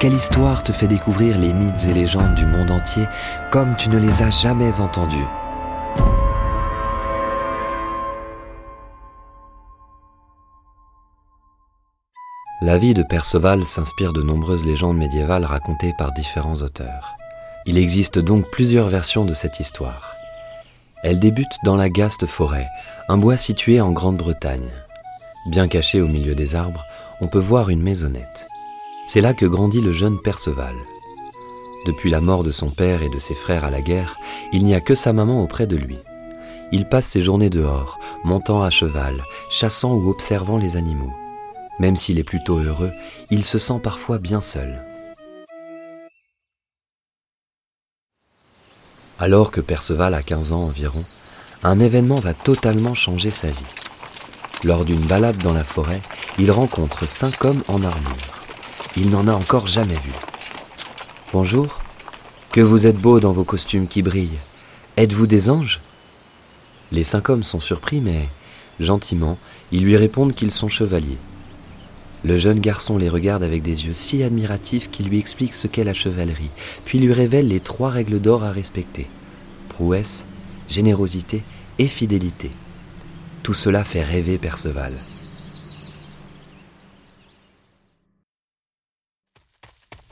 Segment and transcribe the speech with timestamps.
[0.00, 3.04] Quelle histoire te fait découvrir les mythes et légendes du monde entier
[3.50, 5.26] comme tu ne les as jamais entendus
[12.60, 17.16] La vie de Perceval s'inspire de nombreuses légendes médiévales racontées par différents auteurs.
[17.66, 20.14] Il existe donc plusieurs versions de cette histoire.
[21.02, 22.68] Elle débute dans la Gaste forêt,
[23.08, 24.70] un bois situé en Grande-Bretagne.
[25.50, 26.84] Bien caché au milieu des arbres,
[27.20, 28.48] on peut voir une maisonnette.
[29.08, 30.76] C'est là que grandit le jeune Perceval.
[31.86, 34.18] Depuis la mort de son père et de ses frères à la guerre,
[34.52, 35.98] il n'y a que sa maman auprès de lui.
[36.72, 41.14] Il passe ses journées dehors, montant à cheval, chassant ou observant les animaux.
[41.78, 42.92] Même s'il est plutôt heureux,
[43.30, 44.78] il se sent parfois bien seul.
[49.18, 51.04] Alors que Perceval a 15 ans environ,
[51.62, 53.54] un événement va totalement changer sa vie.
[54.64, 56.02] Lors d'une balade dans la forêt,
[56.38, 58.38] il rencontre cinq hommes en armure.
[59.00, 60.10] Il n'en a encore jamais vu.
[61.32, 61.78] Bonjour,
[62.50, 64.40] que vous êtes beaux dans vos costumes qui brillent.
[64.96, 65.80] Êtes-vous des anges?
[66.90, 68.28] Les cinq hommes sont surpris, mais
[68.80, 69.38] gentiment,
[69.70, 71.18] ils lui répondent qu'ils sont chevaliers.
[72.24, 75.84] Le jeune garçon les regarde avec des yeux si admiratifs qu'il lui explique ce qu'est
[75.84, 76.50] la chevalerie,
[76.84, 79.06] puis lui révèle les trois règles d'or à respecter.
[79.68, 80.24] Prouesse,
[80.68, 81.44] générosité
[81.78, 82.50] et fidélité.
[83.44, 84.94] Tout cela fait rêver Perceval.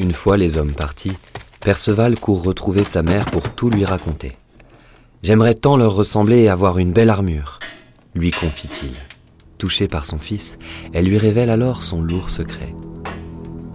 [0.00, 1.12] Une fois les hommes partis,
[1.60, 4.38] Perceval court retrouver sa mère pour tout lui raconter.
[5.22, 7.58] J'aimerais tant leur ressembler et avoir une belle armure,
[8.14, 8.94] lui confie-t-il.
[9.58, 10.58] Touchée par son fils,
[10.94, 12.74] elle lui révèle alors son lourd secret.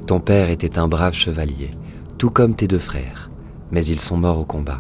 [0.08, 1.70] Ton père était un brave chevalier,
[2.18, 3.30] tout comme tes deux frères,
[3.70, 4.80] mais ils sont morts au combat.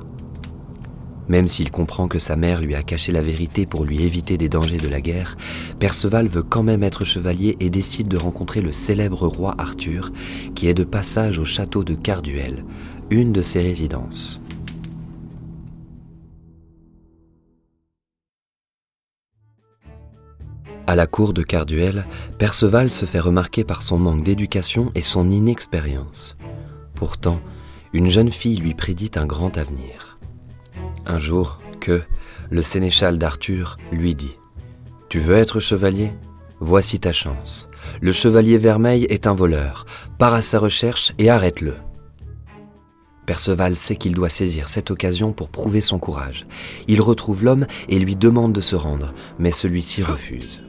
[1.27, 4.49] Même s'il comprend que sa mère lui a caché la vérité pour lui éviter des
[4.49, 5.37] dangers de la guerre,
[5.79, 10.11] Perceval veut quand même être chevalier et décide de rencontrer le célèbre roi Arthur,
[10.53, 12.63] qui est de passage au château de Carduel,
[13.09, 14.39] une de ses résidences.
[20.87, 22.05] À la cour de Carduel,
[22.37, 26.37] Perceval se fait remarquer par son manque d'éducation et son inexpérience.
[26.93, 27.41] Pourtant,
[27.91, 30.14] une jeune fille lui prédit un grand avenir.
[31.05, 32.01] Un jour, que
[32.49, 34.37] le sénéchal d'Arthur lui dit
[35.09, 36.11] Tu veux être chevalier?
[36.59, 37.69] Voici ta chance.
[38.01, 39.85] Le chevalier vermeil est un voleur.
[40.17, 41.75] Pars à sa recherche et arrête-le.
[43.25, 46.45] Perceval sait qu'il doit saisir cette occasion pour prouver son courage.
[46.87, 50.63] Il retrouve l'homme et lui demande de se rendre, mais celui-ci refuse.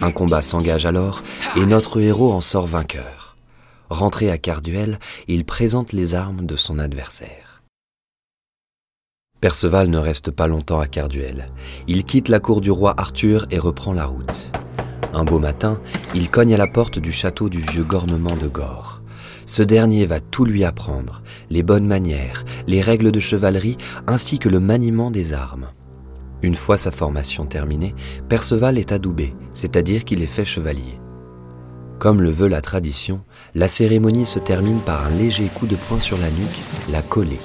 [0.00, 1.22] Un combat s'engage alors
[1.56, 3.36] et notre héros en sort vainqueur.
[3.90, 4.98] Rentré à Carduel,
[5.28, 7.53] il présente les armes de son adversaire.
[9.44, 11.50] Perceval ne reste pas longtemps à Carduel.
[11.86, 14.50] Il quitte la cour du roi Arthur et reprend la route.
[15.12, 15.78] Un beau matin,
[16.14, 19.02] il cogne à la porte du château du vieux Gornement de Gore.
[19.44, 24.48] Ce dernier va tout lui apprendre, les bonnes manières, les règles de chevalerie ainsi que
[24.48, 25.68] le maniement des armes.
[26.40, 27.94] Une fois sa formation terminée,
[28.30, 30.98] Perceval est adoubé, c'est-à-dire qu'il est fait chevalier.
[31.98, 33.20] Comme le veut la tradition,
[33.54, 37.40] la cérémonie se termine par un léger coup de poing sur la nuque, la collée.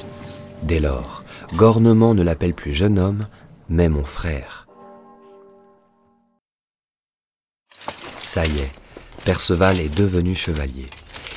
[0.64, 1.19] Dès lors,
[1.56, 3.28] Gornement ne l'appelle plus jeune homme,
[3.70, 4.68] mais mon frère.
[8.22, 8.72] Ça y est,
[9.26, 10.86] Perceval est devenu chevalier.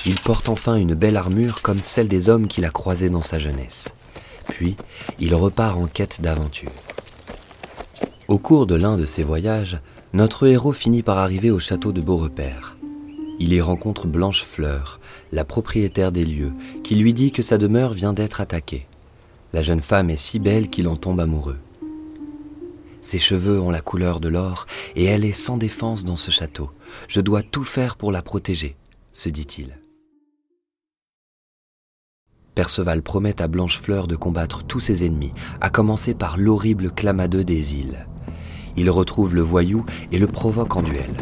[0.04, 3.38] Il porte enfin une belle armure comme celle des hommes qu'il a croisés dans sa
[3.38, 3.94] jeunesse.
[4.48, 4.76] Puis,
[5.18, 6.72] il repart en quête d'aventure.
[8.28, 9.80] Au cours de l'un de ses voyages,
[10.12, 12.76] notre héros finit par arriver au château de Beaurepaire.
[13.38, 15.00] Il y rencontre Blanche Fleur,
[15.32, 16.52] la propriétaire des lieux,
[16.84, 18.86] qui lui dit que sa demeure vient d'être attaquée.
[19.52, 21.58] La jeune femme est si belle qu'il en tombe amoureux.
[23.02, 24.66] Ses cheveux ont la couleur de l'or
[24.96, 26.70] et elle est sans défense dans ce château.
[27.08, 28.76] Je dois tout faire pour la protéger,
[29.12, 29.78] se dit-il.
[32.54, 37.74] Perceval promet à Blanchefleur de combattre tous ses ennemis, à commencer par l'horrible Clamadeux des
[37.74, 38.06] îles.
[38.76, 41.12] Il retrouve le voyou et le provoque en duel.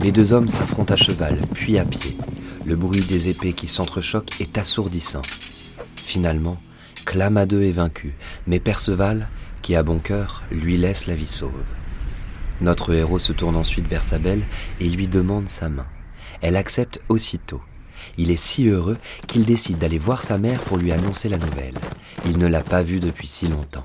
[0.00, 2.16] Les deux hommes s'affrontent à cheval, puis à pied.
[2.64, 5.22] Le bruit des épées qui s'entrechoquent est assourdissant.
[5.96, 6.56] Finalement,
[7.10, 8.14] Clamadeux est vaincu,
[8.46, 9.28] mais Perceval,
[9.62, 11.64] qui a bon cœur, lui laisse la vie sauve.
[12.60, 14.44] Notre héros se tourne ensuite vers sa belle
[14.78, 15.88] et lui demande sa main.
[16.40, 17.60] Elle accepte aussitôt.
[18.16, 18.96] Il est si heureux
[19.26, 21.74] qu'il décide d'aller voir sa mère pour lui annoncer la nouvelle.
[22.26, 23.84] Il ne l'a pas vue depuis si longtemps.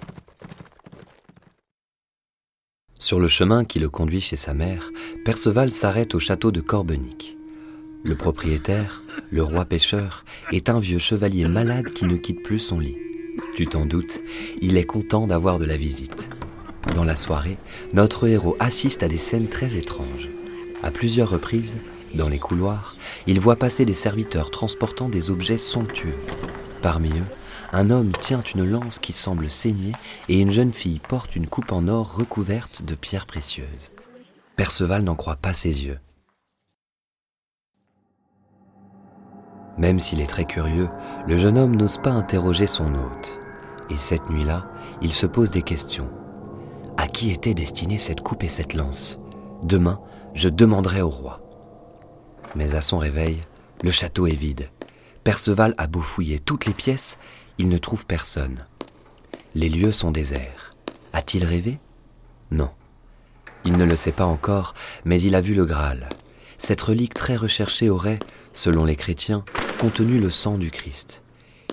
[2.99, 4.91] Sur le chemin qui le conduit chez sa mère,
[5.25, 7.35] Perceval s'arrête au château de Corbenic.
[8.03, 9.01] Le propriétaire,
[9.31, 12.97] le roi pêcheur, est un vieux chevalier malade qui ne quitte plus son lit.
[13.55, 14.19] Tu t'en doutes,
[14.59, 16.27] il est content d'avoir de la visite.
[16.93, 17.57] Dans la soirée,
[17.93, 20.29] notre héros assiste à des scènes très étranges.
[20.83, 21.77] À plusieurs reprises,
[22.13, 22.97] dans les couloirs,
[23.27, 26.17] il voit passer des serviteurs transportant des objets somptueux.
[26.81, 27.25] Parmi eux,
[27.71, 29.93] un homme tient une lance qui semble saigner
[30.27, 33.93] et une jeune fille porte une coupe en or recouverte de pierres précieuses.
[34.57, 35.99] Perceval n'en croit pas ses yeux.
[39.77, 40.89] Même s'il est très curieux,
[41.25, 43.39] le jeune homme n'ose pas interroger son hôte.
[43.89, 44.67] Et cette nuit-là,
[45.01, 46.09] il se pose des questions.
[46.97, 49.19] À qui était destinée cette coupe et cette lance?
[49.63, 49.99] Demain,
[50.33, 51.41] je demanderai au roi.
[52.55, 53.41] Mais à son réveil,
[53.83, 54.69] le château est vide.
[55.23, 57.17] Perceval a beau fouiller toutes les pièces,
[57.57, 58.65] il ne trouve personne.
[59.55, 60.73] Les lieux sont déserts.
[61.13, 61.79] A-t-il rêvé?
[62.51, 62.69] Non.
[63.63, 64.73] Il ne le sait pas encore,
[65.05, 66.09] mais il a vu le Graal.
[66.59, 68.19] Cette relique très recherchée aurait,
[68.53, 69.43] selon les chrétiens,
[69.79, 71.23] contenu le sang du Christ.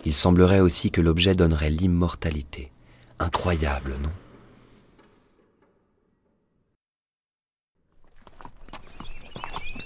[0.05, 2.73] Il semblerait aussi que l'objet donnerait l'immortalité.
[3.19, 4.11] Incroyable, non?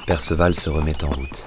[0.07, 1.45] Perceval se remet en route.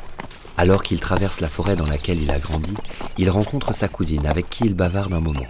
[0.57, 2.73] Alors qu'il traverse la forêt dans laquelle il a grandi,
[3.17, 5.47] il rencontre sa cousine avec qui il bavarde un moment.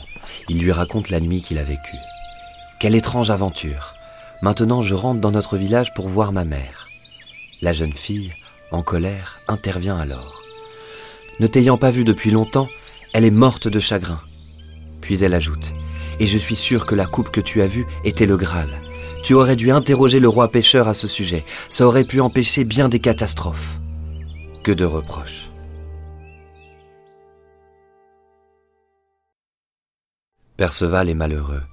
[0.48, 1.98] Il lui raconte la nuit qu'il a vécue.
[2.80, 3.96] Quelle étrange aventure
[4.44, 6.88] Maintenant je rentre dans notre village pour voir ma mère.
[7.62, 8.34] La jeune fille,
[8.72, 10.44] en colère, intervient alors.
[11.40, 12.70] Ne t'ayant pas vue depuis longtemps,
[13.14, 14.20] elle est morte de chagrin.
[15.02, 15.74] Puis elle ajoute
[16.20, 18.70] Et je suis sûre que la coupe que tu as vue était le Graal.
[19.24, 21.44] Tu aurais dû interroger le roi pêcheur à ce sujet.
[21.70, 23.80] Ça aurait pu empêcher bien des catastrophes
[24.64, 25.46] que de reproches.
[30.58, 31.64] Perceval est malheureux,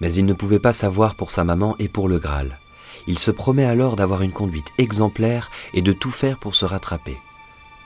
[0.00, 2.58] mais il ne pouvait pas savoir pour sa maman et pour le Graal.
[3.06, 7.18] Il se promet alors d'avoir une conduite exemplaire et de tout faire pour se rattraper.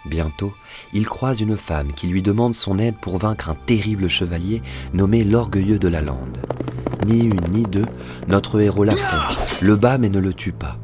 [0.07, 0.55] Bientôt,
[0.93, 4.63] il croise une femme qui lui demande son aide pour vaincre un terrible chevalier
[4.95, 6.39] nommé l'Orgueilleux de la Lande.
[7.07, 7.87] Ni une ni deux,
[8.29, 10.79] notre héros l'affronte, le bat mais ne le tue pas.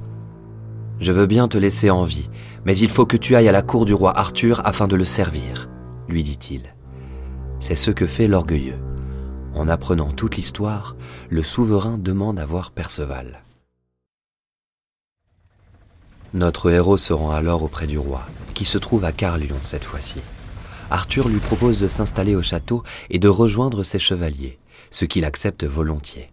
[0.99, 2.29] Je veux bien te laisser en vie,
[2.65, 5.05] mais il faut que tu ailles à la cour du roi Arthur afin de le
[5.05, 5.69] servir,
[6.09, 6.75] lui dit-il.
[7.61, 8.79] C'est ce que fait l'orgueilleux.
[9.55, 10.97] En apprenant toute l'histoire,
[11.29, 13.43] le souverain demande à voir Perceval.
[16.35, 20.21] Notre héros se rend alors auprès du roi, qui se trouve à Carlion cette fois-ci.
[20.91, 24.59] Arthur lui propose de s'installer au château et de rejoindre ses chevaliers,
[24.91, 26.31] ce qu'il accepte volontiers.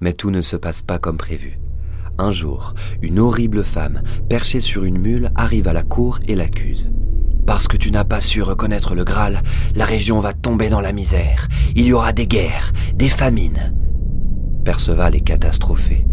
[0.00, 1.58] Mais tout ne se passe pas comme prévu.
[2.18, 6.90] Un jour, une horrible femme, perchée sur une mule, arrive à la cour et l'accuse.
[7.46, 9.42] Parce que tu n'as pas su reconnaître le Graal,
[9.76, 11.46] la région va tomber dans la misère.
[11.76, 13.72] Il y aura des guerres, des famines.
[14.64, 16.04] Perceval est catastrophé.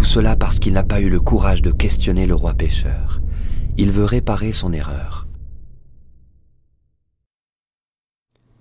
[0.00, 3.20] Tout cela parce qu'il n'a pas eu le courage de questionner le roi pêcheur.
[3.76, 5.26] Il veut réparer son erreur.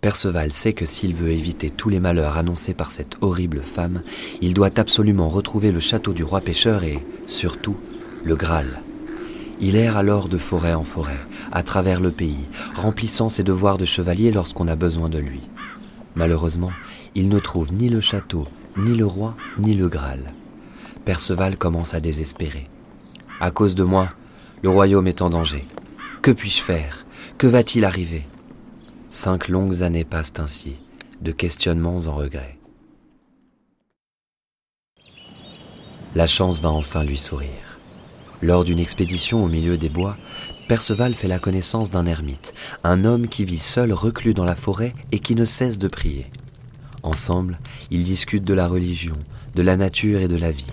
[0.02, 4.02] Perceval sait que s'il veut éviter tous les malheurs annoncés par cette horrible femme,
[4.42, 7.78] il doit absolument retrouver le château du roi pêcheur et, surtout,
[8.26, 8.82] le Graal.
[9.62, 13.86] Il erre alors de forêt en forêt, à travers le pays, remplissant ses devoirs de
[13.86, 15.50] chevalier lorsqu'on a besoin de lui.
[16.16, 16.72] Malheureusement,
[17.16, 20.34] il ne trouve ni le château, ni le roi, ni le Graal.
[21.10, 22.68] Perceval commence à désespérer.
[23.40, 24.10] À cause de moi,
[24.62, 25.66] le royaume est en danger.
[26.22, 27.04] Que puis-je faire?
[27.40, 28.28] Que va-t-il arriver?
[29.10, 30.76] Cinq longues années passent ainsi,
[31.22, 32.60] de questionnements en regrets.
[36.14, 37.80] La chance va enfin lui sourire.
[38.44, 40.16] Lors d'une expédition au milieu des bois,
[40.68, 44.94] Perceval fait la connaissance d'un ermite, un homme qui vit seul reclus dans la forêt
[45.12, 46.28] et qui ne cesse de prier.
[47.02, 47.58] Ensemble,
[47.90, 49.16] ils discutent de la religion,
[49.56, 50.68] de la nature et de la vie.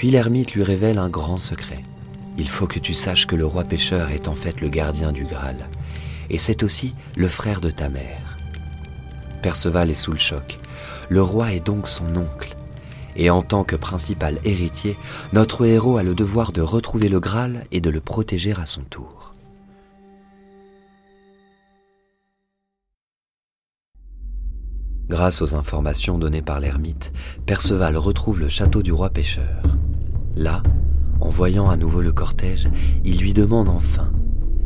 [0.00, 1.82] Puis l'ermite lui révèle un grand secret.
[2.38, 5.26] Il faut que tu saches que le roi pêcheur est en fait le gardien du
[5.26, 5.58] Graal
[6.30, 8.38] et c'est aussi le frère de ta mère.
[9.42, 10.58] Perceval est sous le choc.
[11.10, 12.56] Le roi est donc son oncle.
[13.14, 14.96] Et en tant que principal héritier,
[15.34, 18.84] notre héros a le devoir de retrouver le Graal et de le protéger à son
[18.84, 19.34] tour.
[25.10, 27.12] Grâce aux informations données par l'ermite,
[27.44, 29.69] Perceval retrouve le château du roi pêcheur.
[30.36, 30.62] Là,
[31.20, 32.68] en voyant à nouveau le cortège,
[33.04, 34.10] il lui demande enfin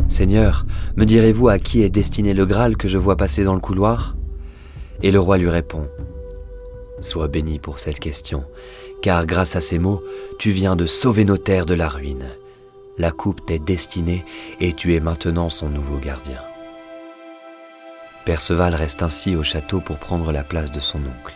[0.08, 0.66] Seigneur,
[0.96, 4.16] me direz-vous à qui est destiné le Graal que je vois passer dans le couloir?
[5.02, 5.88] Et le roi lui répond
[7.00, 8.44] Sois béni pour cette question,
[9.02, 10.02] car grâce à ces mots,
[10.38, 12.28] tu viens de sauver nos terres de la ruine.
[12.96, 14.24] La coupe t'est destinée
[14.60, 16.40] et tu es maintenant son nouveau gardien.
[18.24, 21.34] Perceval reste ainsi au château pour prendre la place de son oncle.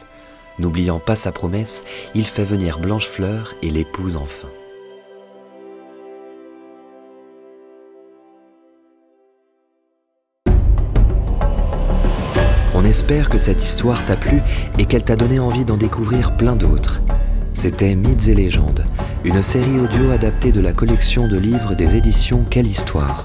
[0.58, 1.82] N'oubliant pas sa promesse,
[2.14, 4.48] il fait venir Blanchefleur et l'épouse enfin.
[12.74, 14.40] On espère que cette histoire t'a plu
[14.78, 17.02] et qu'elle t'a donné envie d'en découvrir plein d'autres.
[17.54, 18.86] C'était Mythes et légendes,
[19.24, 23.24] une série audio adaptée de la collection de livres des éditions Quelle Histoire.